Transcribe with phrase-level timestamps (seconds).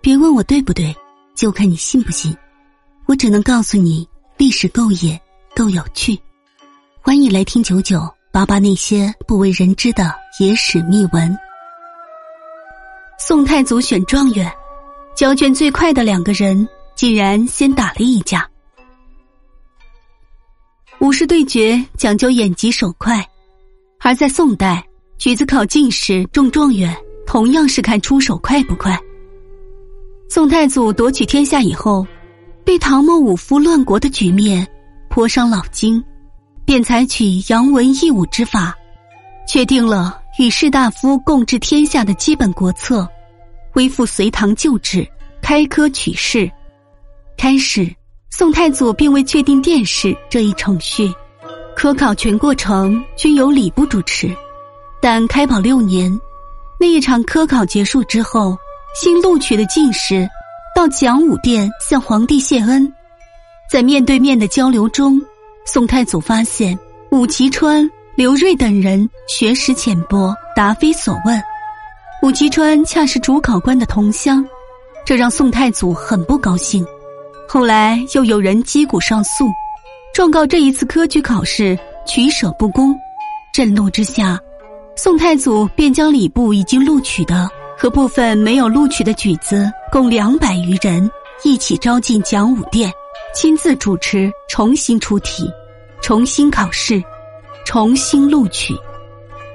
[0.00, 0.94] 别问我对不对，
[1.34, 2.34] 就看你信不信。
[3.06, 5.20] 我只能告诉你，历史够野，
[5.56, 6.18] 够有趣。
[7.02, 11.36] 欢迎来听九九八八那些不为人知的野史秘闻。
[13.18, 14.50] 宋太祖选状元，
[15.16, 18.48] 交卷最快的两个人竟然先打了一架。
[21.00, 23.28] 武士对决讲究眼疾手快，
[23.98, 24.86] 而在宋代，
[25.18, 26.96] 举子考进士、中状元，
[27.26, 28.96] 同样是看出手快不快。
[30.30, 32.06] 宋太祖夺取天下以后，
[32.62, 34.66] 对唐末五夫乱国的局面
[35.08, 36.04] 颇伤脑筋，
[36.66, 38.74] 便采取扬文抑武之法，
[39.48, 43.08] 确定了与士大夫共治天下的基本国策，
[43.72, 45.08] 恢复隋唐旧制，
[45.40, 46.48] 开科取士。
[47.38, 47.90] 开始，
[48.28, 51.10] 宋太祖并未确定殿试这一程序，
[51.74, 54.30] 科考全过程均由礼部主持。
[55.00, 56.20] 但开宝六年，
[56.78, 58.54] 那一场科考结束之后。
[59.00, 60.28] 新录取的进士
[60.74, 62.92] 到讲武殿向皇帝谢恩，
[63.70, 65.22] 在面对面的交流中，
[65.64, 66.76] 宋太祖发现
[67.12, 71.40] 武吉川、刘瑞等人学识浅薄，答非所问。
[72.24, 74.44] 武吉川恰是主考官的同乡，
[75.06, 76.84] 这让宋太祖很不高兴。
[77.48, 79.48] 后来又有人击鼓上诉，
[80.12, 82.92] 状告这一次科举考试取舍不公。
[83.52, 84.40] 震怒之下，
[84.96, 87.48] 宋太祖便将礼部已经录取的。
[87.80, 91.08] 和部分没有录取的举子共两百余人
[91.44, 92.92] 一起招进讲武殿，
[93.32, 95.48] 亲自主持重新出题、
[96.02, 97.00] 重新考试、
[97.64, 98.74] 重新录取。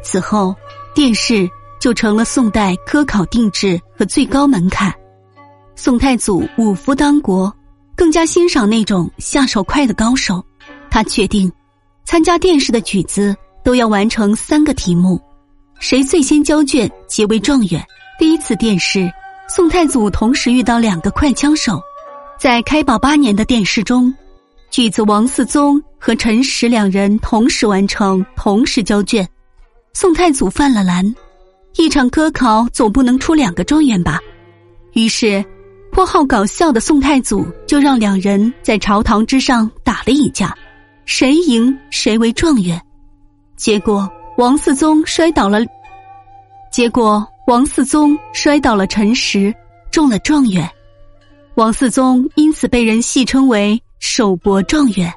[0.00, 0.54] 此后，
[0.94, 4.94] 殿试就成了宋代科考定制和最高门槛。
[5.74, 7.52] 宋太祖五夫当国，
[7.96, 10.40] 更加欣赏那种下手快的高手。
[10.88, 11.50] 他确定，
[12.04, 15.20] 参加殿试的举子都要完成三个题目，
[15.80, 17.84] 谁最先交卷即为状元。
[18.24, 19.12] 第一次殿试，
[19.46, 21.78] 宋太祖同时遇到两个快枪手。
[22.38, 24.10] 在开宝八年的殿试中，
[24.70, 29.28] 举子王嗣宗和陈实两人同时完成，同时交卷。
[29.92, 31.14] 宋太祖犯了难，
[31.76, 34.18] 一场科考总不能出两个状元吧？
[34.94, 35.44] 于是，
[35.92, 40.56] 颇好搞笑的宋太祖就让两人在朝堂之上打了一架，
[41.04, 42.80] 谁赢谁为状元。
[43.58, 45.60] 结果，王嗣宗摔倒了。
[46.72, 47.22] 结果。
[47.46, 49.54] 王嗣宗摔倒了陈实，
[49.90, 50.66] 中了状元。
[51.56, 55.12] 王嗣宗因此被人戏称为“首博状元”。